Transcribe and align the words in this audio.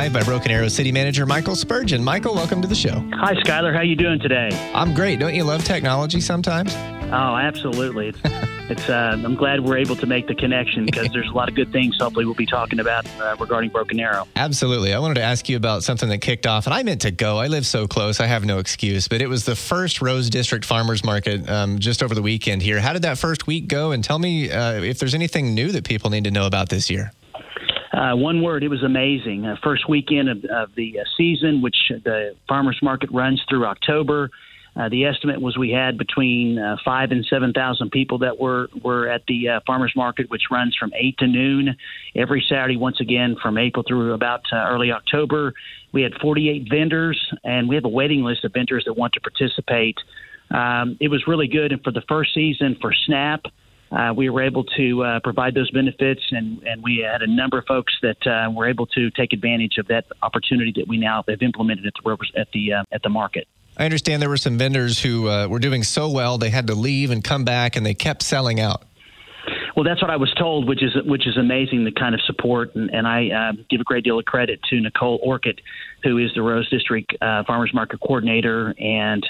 live 0.00 0.14
by 0.14 0.22
Broken 0.22 0.50
Arrow 0.50 0.68
City 0.68 0.90
Manager 0.90 1.26
Michael 1.26 1.54
Spurgeon. 1.54 2.02
Michael, 2.02 2.34
welcome 2.34 2.62
to 2.62 2.66
the 2.66 2.74
show. 2.74 3.04
Hi, 3.16 3.34
Skylar. 3.34 3.74
How 3.74 3.82
you 3.82 3.94
doing 3.94 4.18
today? 4.18 4.48
I'm 4.72 4.94
great. 4.94 5.18
Don't 5.18 5.34
you 5.34 5.44
love 5.44 5.62
technology 5.62 6.22
sometimes? 6.22 6.74
Oh, 7.12 7.36
absolutely. 7.36 8.08
It's, 8.08 8.18
it's. 8.70 8.88
Uh, 8.88 9.20
I'm 9.22 9.34
glad 9.34 9.60
we're 9.60 9.76
able 9.76 9.96
to 9.96 10.06
make 10.06 10.26
the 10.26 10.34
connection 10.34 10.86
because 10.86 11.08
there's 11.12 11.28
a 11.28 11.34
lot 11.34 11.50
of 11.50 11.54
good 11.54 11.70
things. 11.70 11.98
Hopefully, 12.00 12.24
we'll 12.24 12.32
be 12.32 12.46
talking 12.46 12.80
about 12.80 13.06
uh, 13.20 13.36
regarding 13.38 13.68
Broken 13.68 14.00
Arrow. 14.00 14.26
Absolutely. 14.36 14.94
I 14.94 14.98
wanted 15.00 15.16
to 15.16 15.22
ask 15.22 15.50
you 15.50 15.58
about 15.58 15.82
something 15.82 16.08
that 16.08 16.22
kicked 16.22 16.46
off, 16.46 16.66
and 16.66 16.72
I 16.72 16.82
meant 16.82 17.02
to 17.02 17.10
go. 17.10 17.36
I 17.36 17.48
live 17.48 17.66
so 17.66 17.86
close. 17.86 18.20
I 18.20 18.26
have 18.26 18.46
no 18.46 18.58
excuse. 18.58 19.06
But 19.06 19.20
it 19.20 19.28
was 19.28 19.44
the 19.44 19.54
first 19.54 20.00
Rose 20.00 20.30
District 20.30 20.64
Farmers 20.64 21.04
Market 21.04 21.46
um, 21.46 21.78
just 21.78 22.02
over 22.02 22.14
the 22.14 22.22
weekend 22.22 22.62
here. 22.62 22.80
How 22.80 22.94
did 22.94 23.02
that 23.02 23.18
first 23.18 23.46
week 23.46 23.68
go? 23.68 23.92
And 23.92 24.02
tell 24.02 24.18
me 24.18 24.50
uh, 24.50 24.80
if 24.80 24.98
there's 24.98 25.14
anything 25.14 25.54
new 25.54 25.72
that 25.72 25.84
people 25.84 26.08
need 26.08 26.24
to 26.24 26.30
know 26.30 26.46
about 26.46 26.70
this 26.70 26.88
year. 26.88 27.12
Uh, 27.92 28.14
one 28.14 28.42
word, 28.42 28.62
it 28.62 28.68
was 28.68 28.82
amazing. 28.82 29.44
Uh, 29.46 29.56
first 29.62 29.88
weekend 29.88 30.28
of, 30.28 30.44
of 30.44 30.74
the 30.76 31.00
uh, 31.00 31.04
season, 31.16 31.60
which 31.60 31.76
the 31.88 32.36
farmers 32.48 32.78
market 32.82 33.10
runs 33.10 33.42
through 33.48 33.66
October. 33.66 34.30
Uh, 34.76 34.88
the 34.88 35.04
estimate 35.04 35.40
was 35.40 35.58
we 35.58 35.70
had 35.70 35.98
between 35.98 36.58
uh, 36.58 36.76
five 36.84 37.10
and 37.10 37.26
seven 37.28 37.52
thousand 37.52 37.90
people 37.90 38.18
that 38.18 38.38
were 38.38 38.68
were 38.84 39.08
at 39.08 39.22
the 39.26 39.48
uh, 39.48 39.60
farmers 39.66 39.92
market, 39.96 40.30
which 40.30 40.44
runs 40.50 40.76
from 40.76 40.92
eight 40.94 41.18
to 41.18 41.26
noon 41.26 41.76
every 42.14 42.44
Saturday. 42.48 42.76
Once 42.76 43.00
again, 43.00 43.36
from 43.42 43.58
April 43.58 43.84
through 43.86 44.12
about 44.12 44.42
uh, 44.52 44.56
early 44.68 44.92
October, 44.92 45.52
we 45.92 46.02
had 46.02 46.12
48 46.20 46.68
vendors, 46.70 47.20
and 47.42 47.68
we 47.68 47.74
have 47.74 47.84
a 47.84 47.88
waiting 47.88 48.22
list 48.22 48.44
of 48.44 48.52
vendors 48.52 48.84
that 48.86 48.94
want 48.94 49.12
to 49.14 49.20
participate. 49.20 49.96
Um, 50.52 50.96
it 51.00 51.08
was 51.08 51.24
really 51.26 51.48
good, 51.48 51.72
and 51.72 51.82
for 51.82 51.90
the 51.90 52.02
first 52.08 52.32
season 52.32 52.76
for 52.80 52.92
Snap. 53.06 53.46
Uh, 53.90 54.12
we 54.16 54.30
were 54.30 54.42
able 54.42 54.62
to 54.62 55.02
uh, 55.02 55.20
provide 55.20 55.54
those 55.54 55.70
benefits, 55.72 56.22
and, 56.30 56.62
and 56.62 56.82
we 56.82 56.98
had 56.98 57.22
a 57.22 57.26
number 57.26 57.58
of 57.58 57.66
folks 57.66 57.92
that 58.02 58.24
uh, 58.26 58.48
were 58.50 58.68
able 58.68 58.86
to 58.86 59.10
take 59.10 59.32
advantage 59.32 59.78
of 59.78 59.88
that 59.88 60.04
opportunity 60.22 60.72
that 60.76 60.86
we 60.86 60.96
now 60.96 61.24
have 61.28 61.42
implemented 61.42 61.86
at 61.86 61.92
the 61.94 62.16
at 62.36 62.48
the 62.52 62.72
uh, 62.72 62.84
at 62.92 63.02
the 63.02 63.08
market. 63.08 63.48
I 63.76 63.84
understand 63.84 64.22
there 64.22 64.28
were 64.28 64.36
some 64.36 64.58
vendors 64.58 65.00
who 65.00 65.28
uh, 65.28 65.48
were 65.48 65.58
doing 65.58 65.82
so 65.82 66.08
well 66.08 66.38
they 66.38 66.50
had 66.50 66.66
to 66.68 66.74
leave 66.74 67.10
and 67.10 67.24
come 67.24 67.44
back, 67.44 67.76
and 67.76 67.84
they 67.84 67.94
kept 67.94 68.22
selling 68.22 68.60
out. 68.60 68.84
Well, 69.74 69.84
that's 69.84 70.02
what 70.02 70.10
I 70.10 70.16
was 70.16 70.32
told, 70.34 70.68
which 70.68 70.82
is 70.82 70.92
which 71.04 71.26
is 71.26 71.36
amazing. 71.36 71.84
The 71.84 71.92
kind 71.92 72.14
of 72.14 72.20
support, 72.22 72.74
and, 72.76 72.90
and 72.90 73.08
I 73.08 73.30
uh, 73.30 73.52
give 73.68 73.80
a 73.80 73.84
great 73.84 74.04
deal 74.04 74.18
of 74.18 74.24
credit 74.24 74.60
to 74.70 74.80
Nicole 74.80 75.18
Orchid, 75.22 75.60
who 76.02 76.18
is 76.18 76.30
the 76.34 76.42
Rose 76.42 76.68
District 76.70 77.12
uh, 77.20 77.42
Farmers 77.44 77.72
Market 77.74 78.00
Coordinator, 78.00 78.74
and 78.78 79.26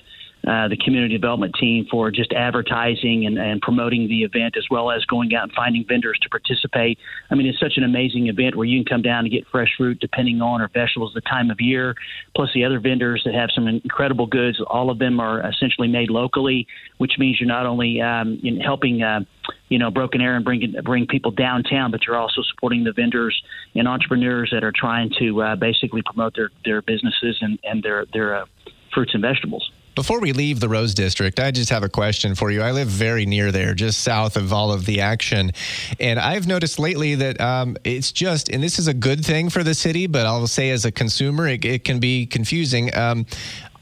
uh, 0.47 0.69
the 0.69 0.77
community 0.77 1.15
development 1.15 1.55
team 1.61 1.87
for 1.91 2.11
just 2.11 2.33
advertising 2.33 3.27
and, 3.27 3.39
and 3.39 3.61
promoting 3.61 4.09
the 4.09 4.23
event, 4.23 4.57
as 4.57 4.65
well 4.71 4.91
as 4.91 5.05
going 5.05 5.35
out 5.35 5.45
and 5.45 5.53
finding 5.53 5.85
vendors 5.87 6.19
to 6.23 6.29
participate. 6.31 6.99
I 7.31 7.35
mean, 7.35 7.47
it's 7.47 7.61
such 7.61 7.75
an 7.77 7.85
amazing 7.85 8.29
event 8.29 8.57
where 8.57 8.67
you 8.67 8.83
can 8.83 8.87
come 8.87 9.03
down 9.03 9.25
and 9.25 9.31
get 9.31 9.47
fresh 9.53 9.69
fruit, 9.77 10.01
depending 10.01 10.41
on 10.41 10.63
or 10.63 10.69
vegetables, 10.73 11.13
the 11.15 11.21
time 11.21 11.51
of 11.51 11.61
year, 11.61 11.95
plus 12.35 12.49
the 12.55 12.65
other 12.65 12.81
vendors 12.81 13.23
that 13.27 13.35
have 13.35 13.51
some 13.55 13.69
incredible 13.69 14.27
goods. 14.27 14.59
All 14.67 14.91
of 14.91 14.99
them 14.99 15.21
are 15.21 15.47
essentially 15.47 15.89
made 15.89 16.09
locally, 16.11 16.67
which 16.99 17.13
means 17.19 17.39
you're 17.39 17.49
not 17.49 17.67
only 17.67 18.01
um, 18.01 18.41
helping. 18.65 19.03
Uh, 19.03 19.21
you 19.69 19.79
know, 19.79 19.91
Broken 19.91 20.21
Arrow 20.21 20.37
and 20.37 20.45
bring 20.45 20.75
bring 20.85 21.07
people 21.07 21.31
downtown, 21.31 21.93
but 21.93 22.01
you're 22.07 22.17
also 22.17 22.43
supporting 22.43 22.83
the 22.85 22.93
vendors 22.93 23.41
and 23.75 23.87
entrepreneurs 23.87 24.51
that 24.53 24.65
are 24.65 24.73
trying 24.75 25.11
to 25.21 25.43
uh, 25.43 25.57
basically 25.57 26.03
promote 26.03 26.35
their 26.35 26.51
their 26.65 26.83
businesses 26.83 27.39
and 27.41 27.59
and 27.63 27.83
their 27.83 28.05
their 28.13 28.37
uh, 28.37 28.47
fruits 28.93 29.13
and 29.15 29.23
vegetables. 29.23 29.71
Before 30.01 30.19
we 30.19 30.33
leave 30.33 30.61
the 30.61 30.69
Rose 30.71 30.95
District, 30.95 31.39
I 31.39 31.51
just 31.51 31.69
have 31.69 31.83
a 31.83 31.89
question 31.91 32.35
for 32.35 32.51
you. 32.51 32.63
I 32.63 32.71
live 32.71 32.89
very 32.89 33.27
near 33.27 33.53
there, 33.53 33.75
just 33.75 34.01
south 34.01 34.39
of 34.39 34.51
all 34.51 34.73
of 34.73 34.87
the 34.87 35.03
action. 35.03 35.53
And 36.01 36.19
I've 36.19 36.47
noticed 36.47 36.79
lately 36.79 37.17
that 37.17 37.39
um, 37.39 37.77
it's 37.85 38.11
just, 38.11 38.49
and 38.49 38.63
this 38.63 38.79
is 38.79 38.89
a 38.89 38.95
good 38.95 39.23
thing 39.23 39.51
for 39.51 39.63
the 39.63 39.75
city, 39.75 40.07
but 40.07 40.25
I'll 40.25 40.47
say 40.47 40.71
as 40.71 40.87
a 40.87 40.91
consumer, 40.91 41.47
it, 41.47 41.63
it 41.67 41.85
can 41.85 42.01
be 42.01 42.25
confusing. 42.25 42.97
Um, 42.97 43.27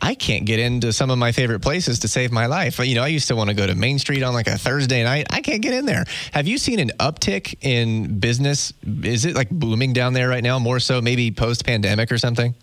I 0.03 0.17
can't 0.17 0.45
get 0.45 0.59
into 0.59 0.93
some 0.93 1.11
of 1.11 1.19
my 1.19 1.31
favorite 1.31 1.61
places 1.61 2.01
to 2.01 2.09
save 2.09 2.33
my 2.33 2.47
life. 2.47 2.81
You 2.81 2.97
know, 2.97 3.05
I 3.05 3.09
used 3.09 3.29
to 3.29 3.37
want 3.37 3.51
to 3.51 3.55
go 3.55 3.69
to 3.69 3.77
Main 3.77 4.01
Street 4.01 4.25
on 4.25 4.35
like 4.35 4.49
a 4.49 4.59
Thursday 4.59 5.05
night. 5.05 5.29
I 5.31 5.41
can't 5.41 5.63
get 5.63 5.73
in 5.73 5.87
there. 5.87 6.03
Have 6.33 6.49
you 6.49 6.59
seen 6.59 6.81
an 6.81 6.91
uptick 6.99 7.55
in 7.61 8.19
business? 8.19 8.73
Is 9.05 9.25
it 9.25 9.37
like 9.37 9.51
booming 9.51 9.93
down 9.93 10.15
there 10.15 10.29
right 10.29 10.43
now, 10.43 10.59
more 10.59 10.81
so 10.81 11.01
maybe 11.01 11.31
post 11.31 11.65
pandemic 11.65 12.11
or 12.11 12.19
something? 12.19 12.57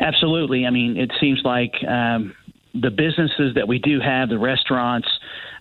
Absolutely. 0.00 0.66
I 0.66 0.70
mean, 0.70 0.96
it 0.96 1.12
seems 1.20 1.40
like 1.44 1.72
um, 1.86 2.34
the 2.74 2.90
businesses 2.90 3.54
that 3.54 3.68
we 3.68 3.78
do 3.78 4.00
have, 4.00 4.30
the 4.30 4.38
restaurants, 4.38 5.08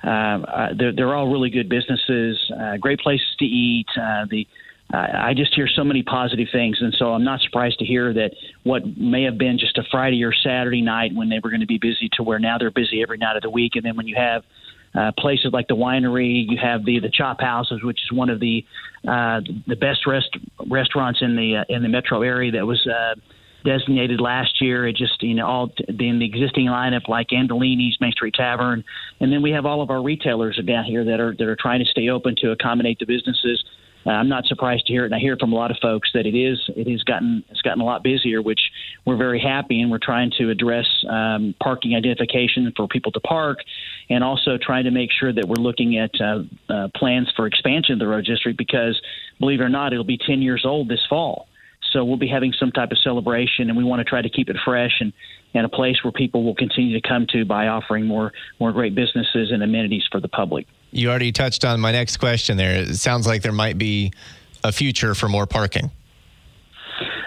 uh, 0.04 0.10
uh, 0.10 0.68
they're, 0.78 0.94
they're 0.96 1.14
all 1.14 1.30
really 1.30 1.50
good 1.50 1.68
businesses, 1.68 2.38
uh, 2.60 2.78
great 2.78 3.00
places 3.00 3.28
to 3.40 3.46
eat. 3.46 3.88
Uh, 3.98 4.26
the 4.30 4.48
I 4.92 5.36
just 5.36 5.54
hear 5.54 5.68
so 5.68 5.84
many 5.84 6.02
positive 6.02 6.48
things, 6.52 6.78
and 6.82 6.96
so 6.98 7.14
I'm 7.14 7.24
not 7.24 7.42
surprised 7.42 7.78
to 7.78 7.86
hear 7.86 8.12
that 8.12 8.32
what 8.64 8.98
may 8.98 9.22
have 9.24 9.38
been 9.38 9.60
just 9.60 9.78
a 9.78 9.84
Friday 9.92 10.24
or 10.24 10.34
Saturday 10.34 10.82
night 10.82 11.14
when 11.14 11.30
they 11.30 11.40
were 11.44 11.52
going 11.52 11.60
to 11.60 11.68
be 11.68 11.78
busy 11.78 12.10
to 12.14 12.24
where 12.24 12.40
now 12.40 12.58
they're 12.58 12.72
busy 12.72 13.04
every 13.04 13.20
night 13.20 13.36
of 13.36 13.44
the 13.44 13.52
week. 13.52 13.74
And 13.76 13.86
then 13.86 13.96
when 13.96 14.08
you 14.08 14.16
have 14.16 14.42
uh, 14.96 15.12
places 15.16 15.52
like 15.54 15.68
the 15.68 15.76
winery, 15.76 16.44
you 16.50 16.58
have 16.60 16.86
the 16.86 17.00
the 17.00 17.10
Chop 17.10 17.40
Houses, 17.40 17.84
which 17.84 18.00
is 18.04 18.12
one 18.12 18.32
of 18.32 18.40
the 18.40 18.66
uh, 19.08 19.42
the 19.68 19.76
best 19.76 20.08
rest, 20.08 20.36
restaurants 20.68 21.20
in 21.22 21.36
the 21.36 21.58
uh, 21.58 21.66
in 21.70 21.84
the 21.84 21.90
metro 21.90 22.24
area 22.24 22.52
that 22.54 22.66
was. 22.66 22.88
Designated 23.66 24.22
last 24.22 24.62
year. 24.62 24.88
It 24.88 24.96
just 24.96 25.22
you 25.22 25.36
know 25.36 25.46
all 25.46 25.72
in 25.88 26.20
the 26.20 26.26
existing 26.26 26.68
lineup 26.68 27.10
like 27.10 27.28
Andolini's, 27.30 27.98
Main 28.00 28.14
Street 28.14 28.34
Tavern, 28.34 28.86
and 29.20 29.34
then 29.34 29.42
we 29.42 29.52
have 29.52 29.66
all 29.66 29.82
of 29.82 29.90
our 29.90 30.02
retailers 30.02 30.60
down 30.66 30.86
here 30.86 31.04
that 31.04 31.20
are 31.20 31.36
that 31.38 31.48
are 31.48 31.58
trying 31.58 31.80
to 31.80 31.86
stay 31.86 32.08
open 32.10 32.36
to 32.38 32.52
accommodate 32.52 33.00
the 33.00 33.06
businesses. 33.06 33.64
Uh, 34.06 34.12
I'm 34.12 34.30
not 34.30 34.46
surprised 34.46 34.86
to 34.86 34.94
hear 34.94 35.04
it, 35.04 35.08
and 35.08 35.16
I 35.16 35.20
hear 35.20 35.36
from 35.38 35.52
a 35.52 35.56
lot 35.56 35.72
of 35.72 35.78
folks 35.82 36.10
that 36.14 36.26
it 36.26 36.36
is 36.38 36.58
it 36.70 36.90
has 36.90 37.04
gotten 37.04 37.44
it's 37.50 37.62
gotten 37.62 37.82
a 37.82 37.86
lot 37.86 38.02
busier, 38.02 38.42
which 38.42 38.62
we're 39.06 39.18
very 39.18 39.42
happy, 39.42 39.82
and 39.82 39.92
we're 39.92 40.00
trying 40.02 40.32
to 40.38 40.50
address 40.50 40.88
um, 41.10 41.54
parking 41.62 41.96
identification 41.96 42.72
for 42.78 42.88
people 42.88 43.12
to 43.12 43.20
park, 43.20 43.60
and 44.10 44.24
also 44.24 44.58
trying 44.58 44.86
to 44.86 44.92
make 44.92 45.10
sure 45.12 45.34
that 45.34 45.50
we're 45.50 45.62
looking 45.62 45.98
at 45.98 46.12
uh, 46.22 46.44
uh, 46.74 46.88
plans 46.96 47.30
for 47.36 47.46
expansion 47.46 47.94
of 47.94 48.00
the 48.00 48.08
Rose 48.08 48.26
District 48.26 48.58
because, 48.58 49.00
believe 49.38 49.60
it 49.60 49.64
or 49.64 49.70
not, 49.70 49.92
it'll 49.92 50.06
be 50.06 50.18
10 50.18 50.42
years 50.42 50.64
old 50.66 50.88
this 50.88 51.06
fall. 51.10 51.49
So 51.92 52.04
we'll 52.04 52.18
be 52.18 52.28
having 52.28 52.54
some 52.54 52.72
type 52.72 52.92
of 52.92 52.98
celebration, 53.00 53.70
and 53.70 53.78
we 53.78 53.84
want 53.84 54.00
to 54.00 54.04
try 54.04 54.22
to 54.22 54.30
keep 54.30 54.50
it 54.50 54.58
fresh 54.64 54.94
and, 55.00 55.12
and 55.54 55.66
a 55.66 55.70
place 55.70 56.04
where 56.04 56.12
people 56.12 56.44
will 56.44 56.56
continue 56.56 57.00
to 57.00 57.08
come 57.08 57.26
to 57.32 57.46
by 57.46 57.68
offering 57.68 58.06
more 58.06 58.32
more 58.60 58.72
great 58.72 58.96
businesses 58.96 59.52
and 59.52 59.64
amenities 59.64 60.04
for 60.12 60.20
the 60.20 60.28
public. 60.28 60.68
You 60.92 61.10
already 61.10 61.32
touched 61.32 61.66
on 61.66 61.80
my 61.80 61.92
next 61.92 62.18
question 62.18 62.58
there. 62.58 62.76
It 62.76 62.96
sounds 62.96 63.28
like 63.28 63.42
there 63.42 63.52
might 63.52 63.78
be 63.78 64.12
a 64.64 64.72
future 64.72 65.16
for 65.16 65.30
more 65.30 65.46
parking. 65.46 65.92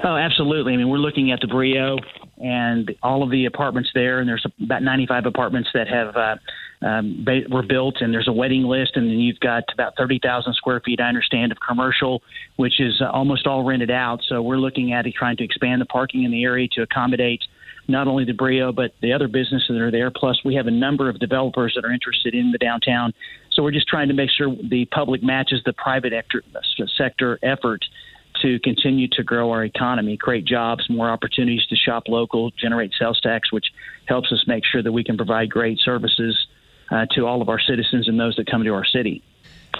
Oh, 0.04 0.16
absolutely. 0.16 0.74
I 0.74 0.76
mean, 0.76 0.88
we're 0.88 0.98
looking 0.98 1.30
at 1.30 1.40
the 1.40 1.46
Brio 1.46 1.96
and 2.38 2.94
all 3.02 3.22
of 3.22 3.30
the 3.30 3.44
apartments 3.46 3.90
there, 3.94 4.18
and 4.18 4.28
there's 4.28 4.44
about 4.60 4.82
95 4.82 5.26
apartments 5.26 5.70
that 5.74 5.86
have 5.88 6.16
uh, 6.16 6.36
um, 6.84 7.24
were 7.50 7.62
built, 7.62 7.96
and 8.00 8.12
there's 8.12 8.28
a 8.28 8.32
waiting 8.32 8.64
list, 8.64 8.92
and 8.96 9.08
then 9.08 9.18
you've 9.18 9.40
got 9.40 9.64
about 9.72 9.94
30,000 9.96 10.54
square 10.54 10.80
feet, 10.80 11.00
I 11.00 11.08
understand, 11.08 11.52
of 11.52 11.58
commercial, 11.66 12.22
which 12.56 12.80
is 12.80 13.00
uh, 13.00 13.10
almost 13.10 13.46
all 13.46 13.64
rented 13.64 13.90
out. 13.90 14.20
So 14.28 14.42
we're 14.42 14.58
looking 14.58 14.92
at 14.92 15.06
trying 15.16 15.36
to 15.36 15.44
expand 15.44 15.80
the 15.80 15.86
parking 15.86 16.24
in 16.24 16.30
the 16.30 16.44
area 16.44 16.68
to 16.72 16.82
accommodate 16.82 17.40
not 17.88 18.06
only 18.06 18.24
the 18.24 18.32
Brio 18.32 18.72
but 18.72 18.94
the 19.02 19.12
other 19.12 19.28
businesses 19.28 19.68
that 19.68 19.80
are 19.80 19.90
there. 19.90 20.10
Plus, 20.10 20.40
we 20.44 20.54
have 20.54 20.66
a 20.66 20.70
number 20.70 21.08
of 21.08 21.18
developers 21.18 21.72
that 21.74 21.84
are 21.84 21.92
interested 21.92 22.34
in 22.34 22.52
the 22.52 22.58
downtown. 22.58 23.12
So 23.52 23.62
we're 23.62 23.72
just 23.72 23.88
trying 23.88 24.08
to 24.08 24.14
make 24.14 24.30
sure 24.30 24.54
the 24.54 24.86
public 24.86 25.22
matches 25.22 25.60
the 25.64 25.72
private 25.72 26.12
sector 26.96 27.38
effort 27.42 27.84
to 28.40 28.58
continue 28.60 29.08
to 29.08 29.22
grow 29.22 29.50
our 29.50 29.64
economy, 29.64 30.16
create 30.16 30.44
jobs, 30.44 30.88
more 30.88 31.10
opportunities 31.10 31.64
to 31.66 31.76
shop 31.76 32.04
local, 32.08 32.50
generate 32.52 32.92
sales 32.98 33.20
tax, 33.20 33.52
which 33.52 33.66
helps 34.06 34.32
us 34.32 34.44
make 34.46 34.64
sure 34.64 34.82
that 34.82 34.92
we 34.92 35.04
can 35.04 35.16
provide 35.16 35.50
great 35.50 35.78
services 35.84 36.46
uh, 36.92 37.06
to 37.14 37.26
all 37.26 37.42
of 37.42 37.48
our 37.48 37.60
citizens 37.60 38.08
and 38.08 38.20
those 38.20 38.36
that 38.36 38.50
come 38.50 38.62
to 38.64 38.74
our 38.74 38.84
city. 38.84 39.22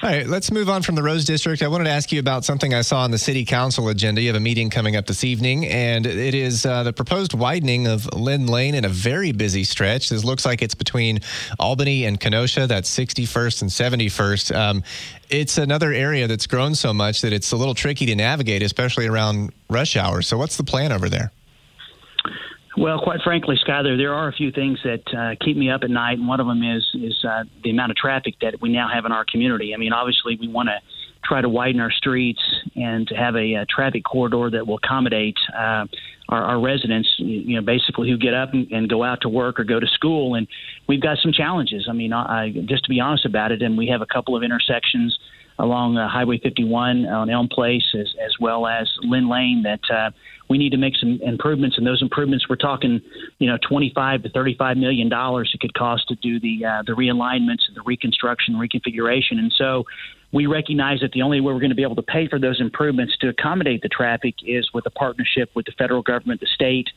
All 0.02 0.10
right, 0.10 0.26
let's 0.26 0.50
move 0.50 0.68
on 0.68 0.82
from 0.82 0.96
the 0.96 1.02
Rose 1.02 1.24
District. 1.24 1.62
I 1.62 1.68
wanted 1.68 1.84
to 1.84 1.90
ask 1.90 2.10
you 2.10 2.18
about 2.18 2.44
something 2.44 2.74
I 2.74 2.80
saw 2.80 3.04
on 3.04 3.12
the 3.12 3.18
City 3.18 3.44
Council 3.44 3.88
agenda. 3.88 4.20
You 4.20 4.28
have 4.28 4.36
a 4.36 4.40
meeting 4.40 4.68
coming 4.68 4.96
up 4.96 5.06
this 5.06 5.22
evening, 5.22 5.66
and 5.66 6.06
it 6.06 6.34
is 6.34 6.66
uh, 6.66 6.82
the 6.82 6.92
proposed 6.92 7.34
widening 7.34 7.86
of 7.86 8.12
Lynn 8.12 8.46
Lane 8.46 8.74
in 8.74 8.84
a 8.84 8.88
very 8.88 9.30
busy 9.30 9.62
stretch. 9.62 10.08
This 10.08 10.24
looks 10.24 10.44
like 10.44 10.60
it's 10.60 10.74
between 10.74 11.20
Albany 11.60 12.06
and 12.06 12.18
Kenosha. 12.18 12.66
That's 12.66 12.90
61st 12.90 13.62
and 13.62 13.70
71st. 13.70 14.56
Um, 14.56 14.82
it's 15.30 15.58
another 15.58 15.92
area 15.92 16.26
that's 16.26 16.48
grown 16.48 16.74
so 16.74 16.92
much 16.92 17.20
that 17.20 17.32
it's 17.32 17.52
a 17.52 17.56
little 17.56 17.74
tricky 17.74 18.06
to 18.06 18.16
navigate, 18.16 18.62
especially 18.62 19.06
around 19.06 19.52
rush 19.70 19.96
hour. 19.96 20.22
So, 20.22 20.36
what's 20.36 20.56
the 20.56 20.64
plan 20.64 20.90
over 20.90 21.08
there? 21.08 21.30
Well, 22.76 23.00
quite 23.00 23.20
frankly, 23.22 23.56
Skyler, 23.66 23.98
there 23.98 24.14
are 24.14 24.28
a 24.28 24.32
few 24.32 24.50
things 24.50 24.78
that 24.82 25.02
uh, 25.14 25.44
keep 25.44 25.56
me 25.58 25.70
up 25.70 25.82
at 25.84 25.90
night, 25.90 26.18
and 26.18 26.26
one 26.26 26.40
of 26.40 26.46
them 26.46 26.62
is 26.62 26.86
is 26.94 27.22
uh, 27.22 27.44
the 27.62 27.70
amount 27.70 27.90
of 27.90 27.96
traffic 27.96 28.34
that 28.40 28.62
we 28.62 28.70
now 28.70 28.88
have 28.92 29.04
in 29.04 29.12
our 29.12 29.26
community. 29.30 29.74
I 29.74 29.76
mean, 29.76 29.92
obviously, 29.92 30.38
we 30.40 30.48
want 30.48 30.70
to 30.70 30.78
try 31.22 31.40
to 31.40 31.48
widen 31.48 31.80
our 31.80 31.90
streets 31.90 32.40
and 32.74 33.06
to 33.08 33.14
have 33.14 33.36
a, 33.36 33.54
a 33.54 33.66
traffic 33.66 34.04
corridor 34.04 34.50
that 34.50 34.66
will 34.66 34.78
accommodate 34.82 35.36
uh, 35.56 35.86
our, 36.28 36.42
our 36.44 36.60
residents, 36.60 37.08
you 37.18 37.56
know, 37.56 37.62
basically 37.62 38.10
who 38.10 38.16
get 38.16 38.34
up 38.34 38.54
and, 38.54 38.70
and 38.72 38.88
go 38.88 39.04
out 39.04 39.20
to 39.20 39.28
work 39.28 39.60
or 39.60 39.64
go 39.64 39.78
to 39.78 39.86
school. 39.86 40.34
And 40.34 40.48
we've 40.88 41.00
got 41.00 41.18
some 41.22 41.32
challenges. 41.32 41.86
I 41.88 41.92
mean, 41.92 42.12
I, 42.12 42.52
just 42.64 42.84
to 42.84 42.88
be 42.90 43.00
honest 43.00 43.26
about 43.26 43.52
it, 43.52 43.62
and 43.62 43.76
we 43.76 43.86
have 43.88 44.00
a 44.00 44.06
couple 44.06 44.34
of 44.34 44.42
intersections 44.42 45.16
along 45.58 45.96
uh, 45.96 46.08
Highway 46.08 46.38
51 46.38 47.06
on 47.06 47.30
Elm 47.30 47.48
Place 47.48 47.84
as, 47.94 48.14
as 48.24 48.34
well 48.40 48.66
as 48.66 48.88
Lynn 49.02 49.28
Lane 49.28 49.62
that 49.64 49.80
uh, 49.94 50.10
we 50.48 50.58
need 50.58 50.70
to 50.70 50.76
make 50.76 50.96
some 50.96 51.18
improvements. 51.22 51.78
And 51.78 51.86
those 51.86 52.02
improvements, 52.02 52.48
we're 52.48 52.56
talking, 52.56 53.00
you 53.38 53.48
know, 53.48 53.58
25 53.68 54.24
to 54.24 54.30
35 54.30 54.76
million 54.76 55.08
dollars 55.08 55.50
it 55.54 55.60
could 55.60 55.74
cost 55.74 56.08
to 56.08 56.14
do 56.16 56.40
the 56.40 56.64
uh, 56.64 56.82
the 56.86 56.92
realignments 56.92 57.68
and 57.68 57.76
the 57.76 57.82
reconstruction, 57.84 58.54
reconfiguration. 58.54 59.38
And 59.38 59.52
so 59.56 59.84
we 60.32 60.46
recognize 60.46 61.00
that 61.00 61.12
the 61.12 61.22
only 61.22 61.40
way 61.40 61.52
we're 61.52 61.60
going 61.60 61.70
to 61.70 61.76
be 61.76 61.82
able 61.82 61.96
to 61.96 62.02
pay 62.02 62.26
for 62.26 62.38
those 62.38 62.60
improvements 62.60 63.16
to 63.20 63.28
accommodate 63.28 63.82
the 63.82 63.88
traffic 63.88 64.34
is 64.44 64.68
with 64.72 64.86
a 64.86 64.90
partnership 64.90 65.50
with 65.54 65.66
the 65.66 65.72
federal 65.72 66.02
government, 66.02 66.40
the 66.40 66.46
state, 66.46 66.88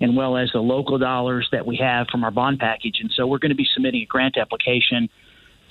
and 0.00 0.16
well 0.16 0.36
as 0.36 0.50
the 0.52 0.60
local 0.60 0.98
dollars 0.98 1.48
that 1.52 1.66
we 1.66 1.76
have 1.76 2.06
from 2.10 2.24
our 2.24 2.30
bond 2.30 2.58
package. 2.58 2.98
And 3.00 3.10
so 3.14 3.26
we're 3.26 3.38
going 3.38 3.50
to 3.50 3.56
be 3.56 3.66
submitting 3.74 4.02
a 4.02 4.06
grant 4.06 4.36
application 4.36 5.08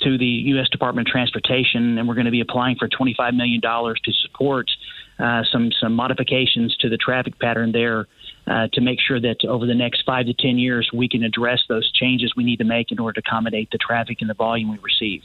to 0.04 0.18
the 0.18 0.26
U.S. 0.26 0.70
Department 0.70 1.08
of 1.08 1.12
Transportation, 1.12 1.98
and 1.98 2.08
we're 2.08 2.16
going 2.16 2.26
to 2.26 2.32
be 2.32 2.42
applying 2.42 2.76
for 2.78 2.88
$25 2.88 3.36
million 3.36 3.62
to 3.62 4.12
support 4.22 4.70
uh, 5.20 5.44
some 5.52 5.72
some 5.80 5.94
modifications 5.94 6.76
to 6.78 6.90
the 6.90 6.98
traffic 6.98 7.38
pattern 7.40 7.72
there 7.72 8.08
uh, 8.48 8.68
to 8.74 8.82
make 8.82 9.00
sure 9.00 9.20
that 9.20 9.46
over 9.48 9.66
the 9.66 9.76
next 9.76 10.04
five 10.06 10.26
to 10.26 10.34
ten 10.34 10.58
years 10.58 10.90
we 10.94 11.08
can 11.08 11.24
address 11.24 11.60
those 11.70 11.92
changes 11.92 12.34
we 12.36 12.44
need 12.44 12.58
to 12.58 12.64
make 12.64 12.92
in 12.92 13.00
order 13.00 13.22
to 13.22 13.28
accommodate 13.28 13.70
the 13.72 13.78
traffic 13.78 14.18
and 14.22 14.30
the 14.30 14.34
volume 14.34 14.72
we 14.72 14.80
receive. 14.80 15.22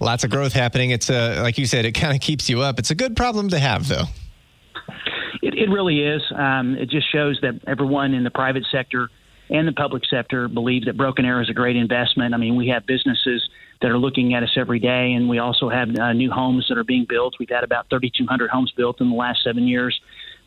Lots 0.00 0.24
of 0.24 0.30
growth 0.30 0.52
happening. 0.52 0.90
It's 0.90 1.08
a, 1.08 1.40
like 1.40 1.56
you 1.56 1.66
said, 1.66 1.84
it 1.84 1.92
kind 1.92 2.14
of 2.14 2.20
keeps 2.20 2.50
you 2.50 2.60
up. 2.62 2.78
It's 2.78 2.90
a 2.90 2.94
good 2.94 3.16
problem 3.16 3.48
to 3.50 3.58
have, 3.58 3.86
though. 3.88 4.04
It, 5.40 5.54
it 5.54 5.70
really 5.70 6.00
is. 6.02 6.22
Um, 6.34 6.76
it 6.76 6.90
just 6.90 7.10
shows 7.12 7.38
that 7.42 7.60
everyone 7.66 8.12
in 8.12 8.24
the 8.24 8.30
private 8.30 8.64
sector 8.72 9.08
and 9.50 9.68
the 9.68 9.72
public 9.72 10.04
sector 10.06 10.48
believe 10.48 10.86
that 10.86 10.96
Broken 10.96 11.24
Arrow 11.24 11.42
is 11.42 11.50
a 11.50 11.54
great 11.54 11.76
investment. 11.76 12.34
I 12.34 12.38
mean, 12.38 12.56
we 12.56 12.68
have 12.68 12.86
businesses 12.86 13.48
that 13.82 13.90
are 13.90 13.98
looking 13.98 14.34
at 14.34 14.42
us 14.42 14.56
every 14.56 14.78
day, 14.78 15.12
and 15.12 15.28
we 15.28 15.38
also 15.38 15.68
have 15.68 15.88
uh, 15.98 16.12
new 16.12 16.30
homes 16.30 16.66
that 16.68 16.78
are 16.78 16.84
being 16.84 17.06
built. 17.08 17.34
We've 17.38 17.50
had 17.50 17.64
about 17.64 17.90
3,200 17.90 18.50
homes 18.50 18.72
built 18.76 19.00
in 19.00 19.10
the 19.10 19.16
last 19.16 19.42
seven 19.44 19.66
years. 19.66 20.00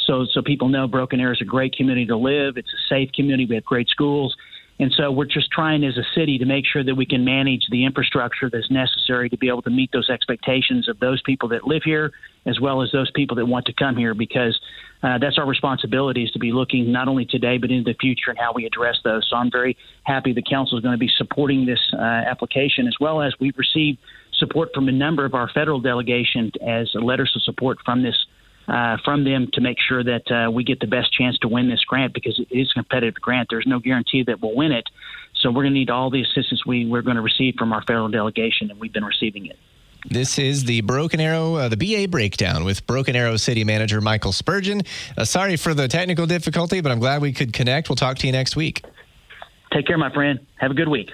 So, 0.05 0.25
so 0.31 0.41
people 0.41 0.69
know 0.69 0.87
Broken 0.87 1.19
Arrow 1.19 1.33
is 1.33 1.41
a 1.41 1.45
great 1.45 1.75
community 1.75 2.07
to 2.07 2.17
live. 2.17 2.57
It's 2.57 2.69
a 2.69 2.81
safe 2.89 3.11
community. 3.13 3.45
We 3.45 3.55
have 3.55 3.65
great 3.65 3.89
schools. 3.89 4.35
And 4.79 4.93
so 4.95 5.11
we're 5.11 5.25
just 5.25 5.49
trying 5.51 5.83
as 5.83 5.97
a 5.97 6.03
city 6.13 6.37
to 6.37 6.45
make 6.45 6.65
sure 6.65 6.83
that 6.83 6.93
we 6.93 7.05
can 7.05 7.25
manage 7.25 7.65
the 7.71 7.85
infrastructure 7.85 8.49
that's 8.49 8.69
necessary 8.69 9.27
to 9.29 9.37
be 9.37 9.47
able 9.47 9.63
to 9.63 9.71
meet 9.71 9.91
those 9.91 10.09
expectations 10.09 10.87
of 10.87 10.99
those 10.99 11.21
people 11.23 11.49
that 11.49 11.65
live 11.65 11.81
here 11.83 12.11
as 12.45 12.59
well 12.59 12.81
as 12.81 12.91
those 12.91 13.09
people 13.11 13.35
that 13.35 13.45
want 13.45 13.65
to 13.65 13.73
come 13.73 13.97
here 13.97 14.13
because 14.13 14.59
uh, 15.01 15.17
that's 15.17 15.37
our 15.37 15.47
responsibility 15.47 16.23
is 16.23 16.31
to 16.31 16.39
be 16.39 16.51
looking 16.51 16.91
not 16.91 17.07
only 17.07 17.25
today 17.25 17.57
but 17.57 17.71
into 17.71 17.91
the 17.91 17.97
future 17.99 18.29
and 18.29 18.37
how 18.37 18.53
we 18.53 18.65
address 18.65 18.97
those. 19.03 19.27
So 19.29 19.35
I'm 19.35 19.51
very 19.51 19.75
happy 20.03 20.31
the 20.31 20.43
council 20.43 20.77
is 20.77 20.83
going 20.83 20.93
to 20.93 20.99
be 20.99 21.11
supporting 21.17 21.65
this 21.65 21.79
uh, 21.93 22.01
application 22.01 22.87
as 22.87 22.95
well 22.99 23.21
as 23.21 23.33
we've 23.39 23.57
received 23.57 23.97
support 24.37 24.69
from 24.75 24.87
a 24.87 24.91
number 24.91 25.25
of 25.25 25.33
our 25.33 25.49
federal 25.49 25.79
delegation 25.79 26.51
as 26.65 26.89
letters 26.93 27.33
of 27.35 27.41
support 27.41 27.79
from 27.83 28.03
this 28.03 28.15
uh, 28.67 28.97
from 29.03 29.23
them 29.23 29.47
to 29.53 29.61
make 29.61 29.77
sure 29.79 30.03
that 30.03 30.31
uh, 30.31 30.51
we 30.51 30.63
get 30.63 30.79
the 30.79 30.87
best 30.87 31.13
chance 31.13 31.37
to 31.39 31.47
win 31.47 31.69
this 31.69 31.83
grant 31.85 32.13
because 32.13 32.39
it 32.39 32.47
is 32.51 32.69
a 32.71 32.73
competitive 32.73 33.15
grant. 33.15 33.47
There's 33.49 33.67
no 33.67 33.79
guarantee 33.79 34.23
that 34.23 34.41
we'll 34.41 34.55
win 34.55 34.71
it. 34.71 34.85
So 35.35 35.49
we're 35.49 35.63
going 35.63 35.73
to 35.73 35.79
need 35.79 35.89
all 35.89 36.09
the 36.09 36.21
assistance 36.21 36.65
we, 36.65 36.85
we're 36.85 37.01
going 37.01 37.15
to 37.15 37.21
receive 37.21 37.55
from 37.57 37.71
our 37.71 37.81
federal 37.83 38.09
delegation, 38.09 38.69
and 38.71 38.79
we've 38.79 38.93
been 38.93 39.05
receiving 39.05 39.45
it. 39.45 39.57
This 40.09 40.39
is 40.39 40.63
the 40.63 40.81
Broken 40.81 41.19
Arrow, 41.19 41.55
uh, 41.55 41.69
the 41.69 41.77
BA 41.77 42.07
breakdown 42.09 42.63
with 42.63 42.85
Broken 42.87 43.15
Arrow 43.15 43.35
City 43.35 43.63
Manager 43.63 43.99
Michael 43.99 44.31
Spurgeon. 44.31 44.81
Uh, 45.17 45.25
sorry 45.25 45.57
for 45.57 45.73
the 45.73 45.87
technical 45.87 46.25
difficulty, 46.25 46.81
but 46.81 46.91
I'm 46.91 46.99
glad 46.99 47.21
we 47.21 47.33
could 47.33 47.51
connect. 47.51 47.89
We'll 47.89 47.97
talk 47.97 48.17
to 48.19 48.27
you 48.27 48.31
next 48.31 48.55
week. 48.55 48.85
Take 49.73 49.85
care, 49.85 49.97
my 49.97 50.13
friend. 50.13 50.39
Have 50.55 50.71
a 50.71 50.75
good 50.75 50.87
week. 50.87 51.11